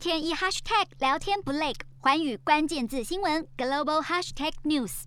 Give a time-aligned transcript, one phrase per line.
[0.00, 5.02] 天一 hashtag 聊天不累，寰宇关键字新闻 global hashtag news。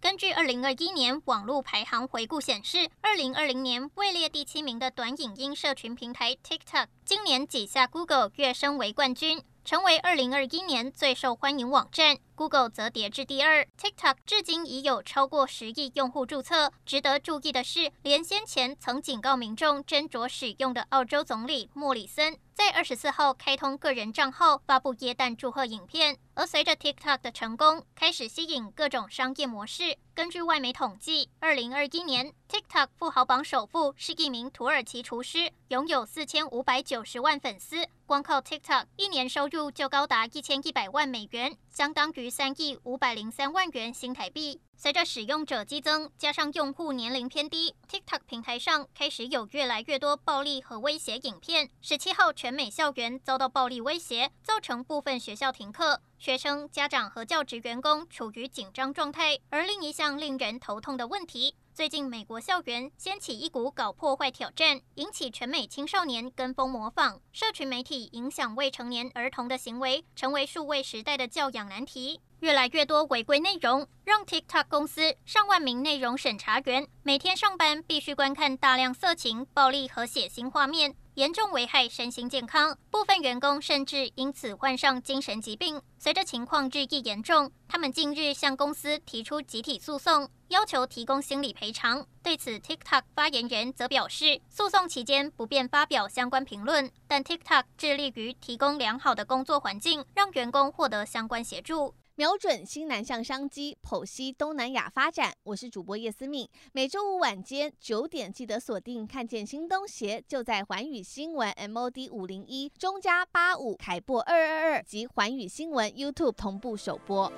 [0.00, 12.18] 根据二零二一年网络排行回顾显示，二零二零年位列第七名的短影音社群平台 TikTok，今年挤下 Google 跃升为冠军，成为二零二一年最受欢迎网站。
[12.36, 16.72] Google 则跌至第二，TikTok 至今已有超过十亿用户注册。
[16.86, 26.18] 值得注意的是，连先前曾警告民众斟酌使用的澳洲总理莫里森，在二十四号开通个人账号，发布耶诞祝贺影片。
[26.34, 29.96] 而随着 TikTok 的成功，开始吸引各种商业模式。
[30.12, 37.86] 根据外媒统计，二零二一年 TikTok 富豪榜首富是一名土耳其厨师，拥有四千五百九十万粉丝。
[38.06, 44.60] 光靠 TikTok 一年收入就高达一千一百万美元，相当于三亿五百零三万元新台币。
[44.80, 51.68] 随着使用者激增，加上用户年龄偏低，TikTok 平台上开始有越来越多暴力和威胁影片。
[51.80, 59.38] 十七号，全美校园遭到暴力威胁，造成部分学校停课，学生、家长和教职员工处于紧张状态。
[59.50, 72.20] 而另一项令人头痛的问题，最近美国校园掀起一股搞破坏挑战，引起全美青少年跟风模仿，社群媒体影响未成年儿童的行为，成为数位时代的教养难题。
[72.40, 82.78] 越来越多违规内容，让 TikTok 公司上万名内容审查员每天上班必须观看大量色情、暴力和血腥画面，严重危害身心健康。
[82.92, 85.82] 部分员工甚至因此患上精神疾病。
[85.98, 92.06] 随着情况日益严重，他们近日向公司提出集体诉讼，要求提供心理赔偿。
[92.22, 101.94] 对此，TikTok 发言人则表示，诉讼期间不便发表相关评论，但 TikTok 致力于提供良好的工作环境，让员工获得相关协助。
[102.14, 105.32] 瞄准新南向商机，剖析东南亚发展。
[105.44, 109.06] 我是主播叶思敏，每周五晚间九点记得锁定。
[109.06, 117.32] 看见新东协就在环宇新闻 MOD 五零一中加八五凯擘二二二及环宇新闻 YouTube 同步首播。